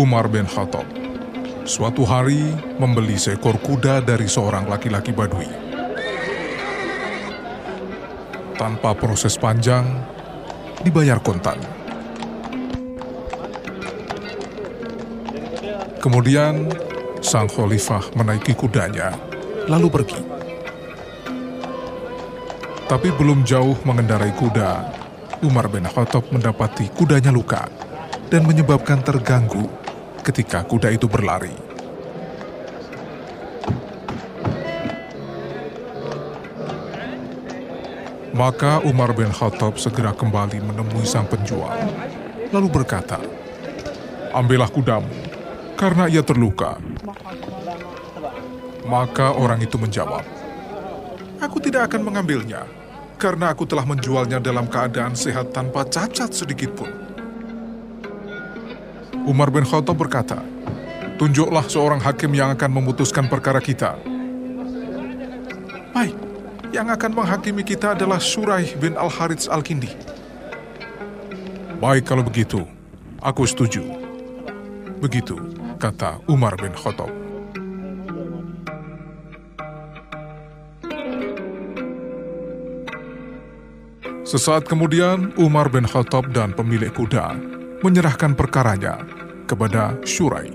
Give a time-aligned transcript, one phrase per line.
[0.00, 0.88] Umar bin Khattab
[1.68, 2.40] suatu hari
[2.80, 5.44] membeli seekor kuda dari seorang laki-laki Badui.
[8.56, 9.84] Tanpa proses panjang,
[10.80, 11.60] dibayar kontan.
[16.00, 16.64] Kemudian,
[17.20, 19.12] sang khalifah menaiki kudanya,
[19.68, 20.20] lalu pergi.
[22.88, 24.96] Tapi belum jauh mengendarai kuda,
[25.44, 27.68] Umar bin Khattab mendapati kudanya luka
[28.32, 29.68] dan menyebabkan terganggu
[30.30, 31.50] ketika kuda itu berlari.
[38.30, 41.74] Maka Umar bin Khattab segera kembali menemui sang penjual,
[42.54, 43.18] lalu berkata,
[44.30, 45.10] Ambillah kudamu,
[45.74, 46.78] karena ia terluka.
[48.86, 50.22] Maka orang itu menjawab,
[51.42, 52.64] Aku tidak akan mengambilnya,
[53.18, 57.09] karena aku telah menjualnya dalam keadaan sehat tanpa cacat sedikit pun.
[59.28, 60.40] Umar bin Khattab berkata,
[61.20, 64.00] Tunjuklah seorang hakim yang akan memutuskan perkara kita.
[65.92, 66.16] Baik,
[66.72, 69.92] yang akan menghakimi kita adalah Suraih bin Al-Harits Al-Kindi.
[71.76, 72.64] Baik kalau begitu,
[73.20, 73.84] aku setuju.
[75.04, 75.36] Begitu,
[75.76, 77.12] kata Umar bin Khattab.
[84.24, 87.49] Sesaat kemudian, Umar bin Khattab dan pemilik kuda
[87.80, 89.00] menyerahkan perkaranya
[89.48, 90.52] kepada Surai.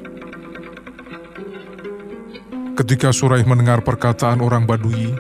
[2.75, 5.15] Ketika Surai mendengar perkataan orang Badui,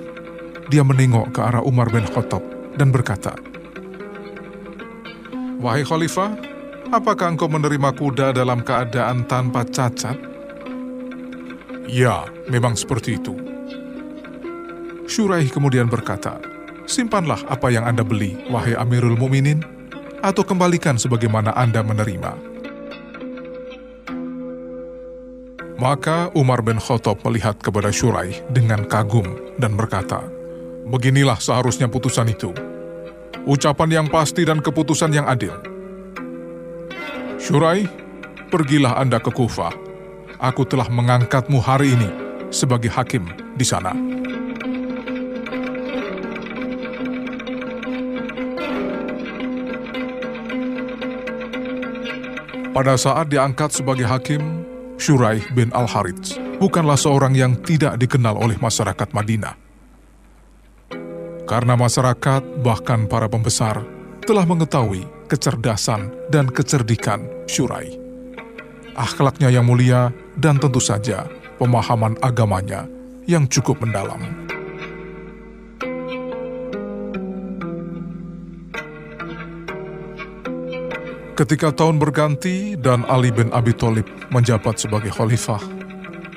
[0.69, 2.43] dia menengok ke arah Umar bin Khattab
[2.77, 3.33] dan berkata,
[5.57, 6.35] Wahai Khalifah,
[6.93, 10.19] apakah engkau menerima kuda dalam keadaan tanpa cacat?
[11.89, 13.33] Ya, memang seperti itu.
[15.09, 16.37] Syuraih kemudian berkata,
[16.85, 19.74] Simpanlah apa yang Anda beli, wahai Amirul Muminin,
[20.25, 22.55] atau kembalikan sebagaimana Anda menerima.
[25.77, 30.23] Maka Umar bin Khattab melihat kepada Syurai dengan kagum dan berkata,
[30.85, 32.49] Beginilah seharusnya putusan itu.
[33.45, 35.53] Ucapan yang pasti dan keputusan yang adil.
[37.37, 37.85] Syurai,
[38.49, 39.73] pergilah Anda ke Kufah.
[40.41, 42.09] Aku telah mengangkatmu hari ini
[42.49, 43.93] sebagai hakim di sana.
[52.75, 54.67] Pada saat diangkat sebagai hakim,
[54.99, 59.55] Syuraih bin Al-Harits bukanlah seorang yang tidak dikenal oleh masyarakat Madinah.
[61.47, 63.79] Karena masyarakat, bahkan para pembesar,
[64.27, 67.95] telah mengetahui kecerdasan dan kecerdikan Syuraih.
[68.91, 72.91] Akhlaknya yang mulia dan tentu saja pemahaman agamanya
[73.23, 74.44] yang cukup mendalam.
[81.35, 85.59] Ketika tahun berganti dan Ali bin Abi Thalib menjabat sebagai khalifah,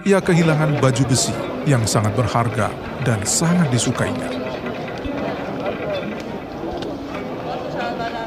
[0.03, 1.31] ia kehilangan baju besi
[1.71, 2.67] yang sangat berharga
[3.07, 4.27] dan sangat disukainya.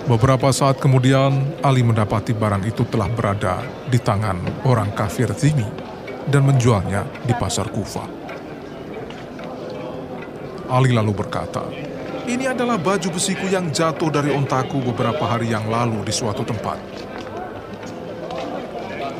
[0.07, 3.59] Beberapa saat kemudian, Ali mendapati barang itu telah berada
[3.91, 5.67] di tangan orang kafir Zimi
[6.31, 8.07] dan menjualnya di pasar Kufah.
[10.71, 11.67] Ali lalu berkata,
[12.29, 16.77] ini adalah baju besiku yang jatuh dari ontaku beberapa hari yang lalu di suatu tempat.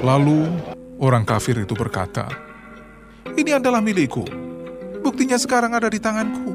[0.02, 0.50] Lalu,
[1.02, 2.30] orang kafir itu berkata,
[3.34, 4.26] Ini adalah milikku.
[5.02, 6.54] Buktinya sekarang ada di tanganku.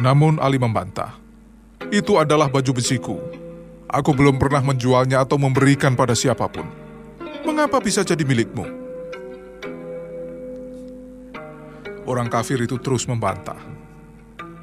[0.00, 1.16] Namun Ali membantah,
[1.92, 3.16] Itu adalah baju besiku.
[3.88, 6.66] Aku belum pernah menjualnya atau memberikan pada siapa pun.
[7.44, 8.83] Mengapa bisa jadi milikmu?
[12.04, 13.56] Orang kafir itu terus membantah.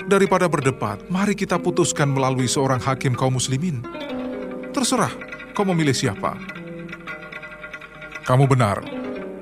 [0.05, 3.81] Daripada berdebat, mari kita putuskan melalui seorang hakim kaum muslimin.
[4.73, 5.13] Terserah,
[5.57, 6.37] kau memilih siapa.
[8.25, 8.81] Kamu benar.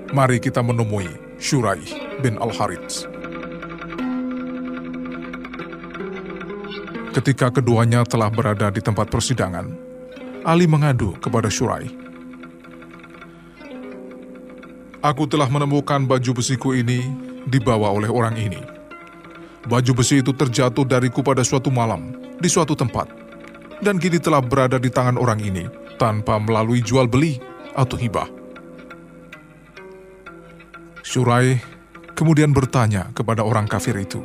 [0.09, 1.07] Mari kita menemui
[1.37, 1.83] Syurai
[2.23, 3.05] bin Al-Harits.
[7.13, 9.69] Ketika keduanya telah berada di tempat persidangan,
[10.47, 11.91] Ali mengadu kepada Syurai.
[14.99, 18.79] Aku telah menemukan baju besiku ini dibawa oleh orang ini
[19.69, 23.11] Baju besi itu terjatuh dariku pada suatu malam di suatu tempat,
[23.83, 25.67] dan kini telah berada di tangan orang ini
[25.99, 27.37] tanpa melalui jual beli
[27.77, 28.25] atau hibah.
[31.03, 31.59] Surai
[32.15, 34.23] kemudian bertanya kepada orang kafir itu,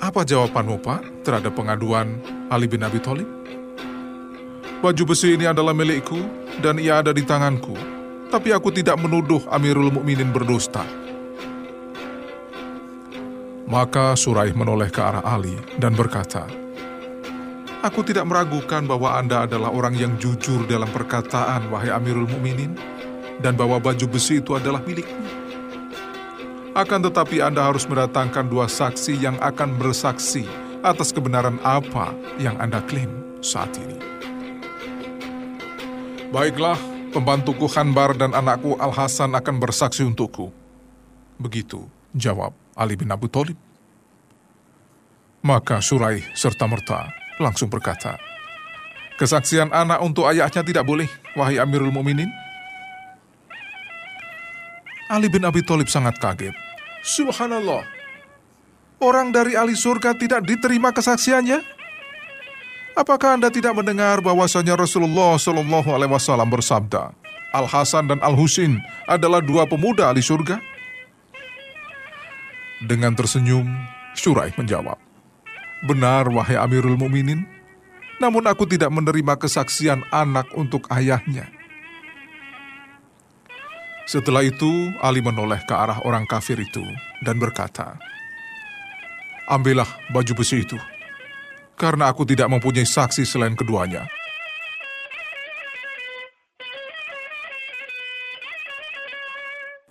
[0.00, 2.18] Apa jawabanmu pak terhadap pengaduan
[2.48, 3.28] Ali bin Abi Thalib?
[4.82, 6.18] Baju besi ini adalah milikku
[6.58, 7.76] dan ia ada di tanganku,
[8.34, 11.03] tapi aku tidak menuduh Amirul Mukminin berdusta
[13.74, 16.46] maka Suraih menoleh ke arah Ali dan berkata,
[17.82, 22.78] Aku tidak meragukan bahwa Anda adalah orang yang jujur dalam perkataan, wahai Amirul Mukminin,
[23.42, 25.26] dan bahwa baju besi itu adalah milikmu.
[26.72, 30.46] Akan tetapi Anda harus mendatangkan dua saksi yang akan bersaksi
[30.86, 33.10] atas kebenaran apa yang Anda klaim
[33.42, 33.98] saat ini.
[36.30, 36.78] Baiklah,
[37.10, 40.54] pembantuku Khanbar dan anakku Al-Hasan akan bersaksi untukku.
[41.36, 41.84] Begitu
[42.16, 43.54] jawab Ali bin Abu Thalib.
[45.44, 48.18] Maka Surai serta merta langsung berkata,
[49.14, 51.06] Kesaksian anak untuk ayahnya tidak boleh,
[51.38, 52.26] wahai Amirul Mukminin.
[55.06, 56.50] Ali bin Abi Thalib sangat kaget.
[57.06, 57.86] Subhanallah,
[58.98, 61.62] orang dari ahli surga tidak diterima kesaksiannya?
[62.98, 67.14] Apakah Anda tidak mendengar bahwasanya Rasulullah Shallallahu Alaihi Wasallam bersabda,
[67.54, 70.73] Al Hasan dan Al Husin adalah dua pemuda ahli surga?
[72.84, 73.64] Dengan tersenyum,
[74.12, 75.00] Syurai menjawab,
[75.88, 77.48] Benar, wahai Amirul Muminin.
[78.20, 81.48] Namun aku tidak menerima kesaksian anak untuk ayahnya.
[84.04, 84.68] Setelah itu,
[85.00, 86.84] Ali menoleh ke arah orang kafir itu
[87.24, 87.96] dan berkata,
[89.48, 90.76] Ambillah baju besi itu,
[91.76, 94.08] karena aku tidak mempunyai saksi selain keduanya.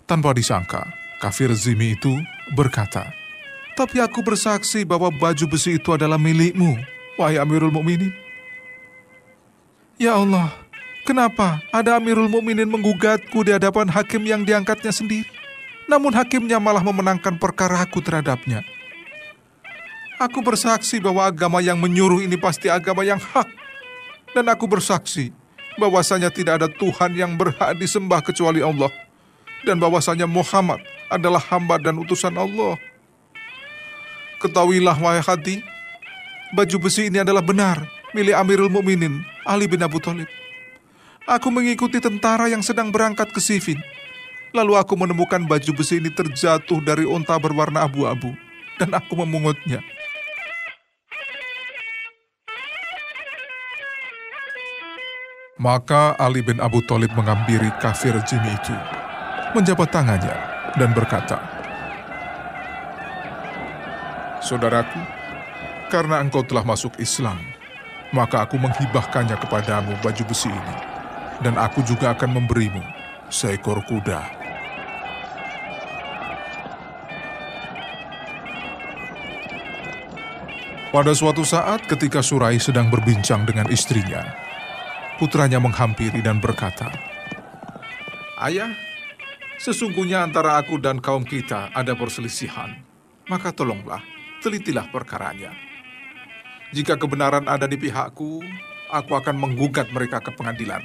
[0.06, 2.14] Tanpa disangka, kafir Zimi itu
[2.54, 3.10] berkata,
[3.74, 6.78] tapi aku bersaksi bahwa baju besi itu adalah milikmu,
[7.18, 8.14] wahai Amirul Mukminin.
[9.98, 10.54] Ya Allah,
[11.04, 15.26] kenapa ada Amirul Mukminin menggugatku di hadapan hakim yang diangkatnya sendiri?
[15.90, 18.64] Namun hakimnya malah memenangkan perkara aku terhadapnya.
[20.22, 23.50] Aku bersaksi bahwa agama yang menyuruh ini pasti agama yang hak.
[24.32, 25.36] Dan aku bersaksi
[25.76, 28.90] bahwasanya tidak ada Tuhan yang berhak disembah kecuali Allah.
[29.64, 32.76] Dan bahwasanya Muhammad adalah hamba dan utusan Allah.
[34.44, 35.64] Ketahuilah wahai hati,
[36.52, 37.80] baju besi ini adalah benar
[38.12, 40.28] milik Amirul Mukminin Ali bin Abu Thalib.
[41.24, 43.80] Aku mengikuti tentara yang sedang berangkat ke Sifin.
[44.52, 48.36] Lalu aku menemukan baju besi ini terjatuh dari unta berwarna abu-abu
[48.78, 49.82] dan aku memungutnya.
[55.58, 58.76] Maka Ali bin Abu Thalib mengampiri kafir jin itu,
[59.54, 60.36] menjabat tangannya
[60.78, 61.38] dan berkata,
[64.44, 65.00] Saudaraku,
[65.88, 67.40] karena engkau telah masuk Islam,
[68.12, 70.78] maka aku menghibahkannya kepadamu baju besi ini,
[71.40, 72.84] dan aku juga akan memberimu
[73.32, 74.44] seekor kuda.
[80.94, 84.22] Pada suatu saat ketika Surai sedang berbincang dengan istrinya,
[85.18, 86.94] putranya menghampiri dan berkata,
[88.38, 88.70] Ayah,
[89.64, 92.84] sesungguhnya antara aku dan kaum kita ada perselisihan,
[93.32, 94.04] maka tolonglah
[94.44, 95.56] telitilah perkaranya.
[96.76, 98.44] Jika kebenaran ada di pihakku,
[98.92, 100.84] aku akan menggugat mereka ke pengadilan.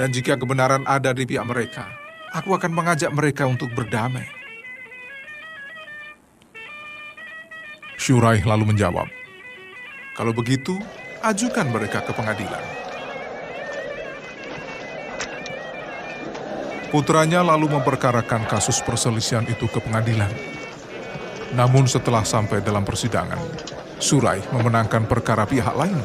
[0.00, 1.92] Dan jika kebenaran ada di pihak mereka,
[2.32, 4.24] aku akan mengajak mereka untuk berdamai.
[8.00, 9.08] Syurai lalu menjawab,
[10.16, 10.80] Kalau begitu,
[11.20, 12.85] ajukan mereka ke pengadilan.
[16.96, 20.32] Putranya lalu memperkarakan kasus perselisihan itu ke pengadilan.
[21.52, 23.36] Namun setelah sampai dalam persidangan,
[24.00, 26.00] Surai memenangkan perkara pihak lain,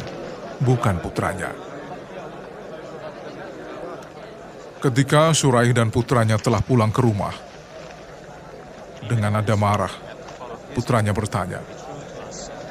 [0.59, 1.55] bukan putranya.
[4.83, 7.39] Ketika Surai dan putranya telah pulang ke rumah,
[9.07, 9.95] dengan nada marah,
[10.75, 11.63] putranya bertanya,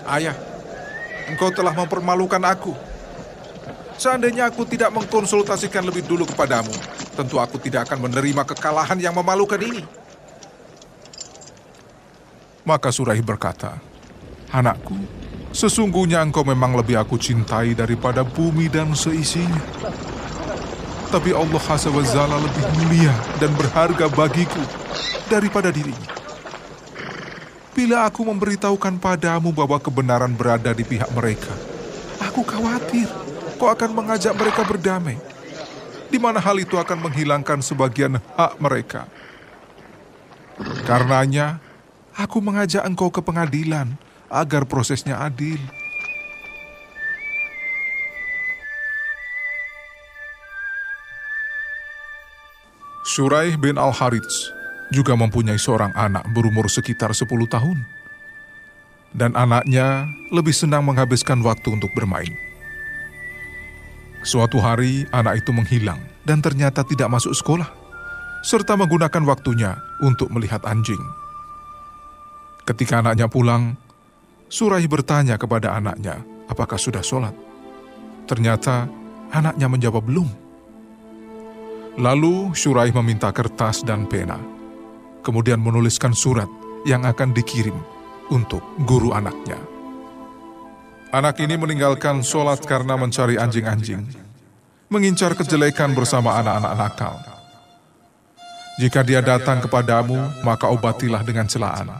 [0.04, 0.36] Ayah,
[1.24, 2.76] engkau telah mempermalukan aku.
[3.96, 9.60] Seandainya aku tidak mengkonsultasikan lebih dulu kepadamu, tentu aku tidak akan menerima kekalahan yang memalukan
[9.60, 9.84] ini.
[12.64, 13.76] Maka Surahi berkata,
[14.48, 14.96] Anakku,
[15.52, 19.60] sesungguhnya engkau memang lebih aku cintai daripada bumi dan seisinya.
[21.10, 24.62] Tapi Allah Azza wa lebih mulia dan berharga bagiku
[25.26, 26.10] daripada dirinya.
[27.74, 31.50] Bila aku memberitahukan padamu bahwa kebenaran berada di pihak mereka,
[32.22, 33.10] aku khawatir
[33.58, 35.18] kau akan mengajak mereka berdamai,
[36.10, 39.06] di mana hal itu akan menghilangkan sebagian hak mereka.
[40.84, 41.62] Karenanya,
[42.20, 43.96] Aku mengajak engkau ke pengadilan
[44.28, 45.56] agar prosesnya adil.
[53.08, 54.52] Suraih bin Al-Harits
[54.92, 57.78] juga mempunyai seorang anak berumur sekitar 10 tahun.
[59.10, 62.49] Dan anaknya lebih senang menghabiskan waktu untuk bermain.
[64.20, 67.68] Suatu hari anak itu menghilang dan ternyata tidak masuk sekolah,
[68.44, 71.00] serta menggunakan waktunya untuk melihat anjing.
[72.68, 73.80] Ketika anaknya pulang,
[74.50, 77.32] Surahi bertanya kepada anaknya apakah sudah sholat?
[78.26, 78.90] Ternyata
[79.30, 80.28] anaknya menjawab belum.
[81.98, 84.38] Lalu Syurai meminta kertas dan pena,
[85.22, 86.50] kemudian menuliskan surat
[86.82, 87.74] yang akan dikirim
[88.30, 89.58] untuk guru anaknya.
[91.10, 94.06] Anak ini meninggalkan sholat karena mencari anjing-anjing,
[94.86, 97.18] mengincar kejelekan bersama anak-anak nakal.
[98.78, 100.14] Jika dia datang kepadamu,
[100.46, 101.90] maka obatilah dengan celaan,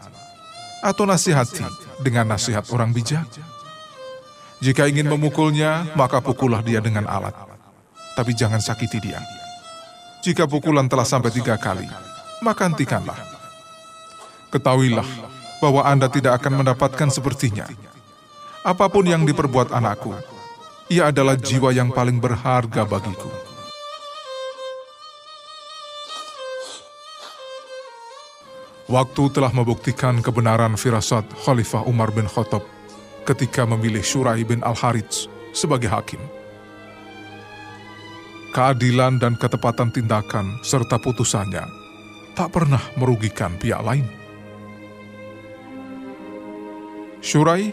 [0.79, 1.67] atau nasihati
[1.99, 3.27] dengan nasihat orang bijak.
[4.63, 7.35] Jika ingin memukulnya, maka pukullah dia dengan alat,
[8.15, 9.19] tapi jangan sakiti dia.
[10.23, 11.91] Jika pukulan telah sampai tiga kali,
[12.47, 13.19] maka hentikanlah.
[14.55, 15.07] Ketahuilah
[15.59, 17.67] bahwa Anda tidak akan mendapatkan sepertinya.
[18.61, 20.13] Apa pun yang diperbuat anakku,
[20.93, 23.33] ia adalah jiwa yang paling berharga bagiku.
[28.91, 32.67] Waktu telah membuktikan kebenaran firasat Khalifah Umar bin Khattab
[33.23, 36.19] ketika memilih Syurai bin Al-Harits sebagai hakim
[38.51, 41.63] keadilan dan ketepatan tindakan serta putusannya
[42.35, 44.07] tak pernah merugikan pihak lain.
[47.21, 47.71] Syurai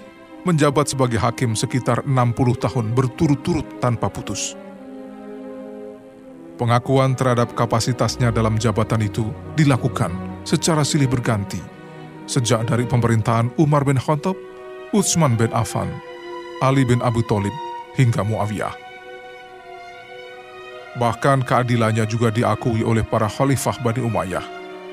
[0.47, 4.55] menjabat sebagai hakim sekitar 60 tahun berturut-turut tanpa putus.
[6.55, 9.27] Pengakuan terhadap kapasitasnya dalam jabatan itu
[9.59, 10.09] dilakukan
[10.47, 11.59] secara silih berganti
[12.27, 14.35] sejak dari pemerintahan Umar bin Khattab,
[14.91, 15.87] Utsman bin Affan,
[16.59, 17.53] Ali bin Abu Thalib,
[17.95, 18.75] hingga Muawiyah.
[20.97, 24.43] Bahkan keadilannya juga diakui oleh para khalifah Bani Umayyah.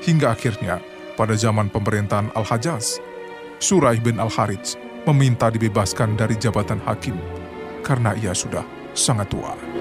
[0.05, 0.77] Hingga akhirnya,
[1.17, 3.01] pada zaman pemerintahan Al-Hajjaz,
[3.57, 7.17] Surai bin Al-Harits meminta dibebaskan dari jabatan hakim
[7.85, 8.65] karena ia sudah
[8.97, 9.74] sangat tua.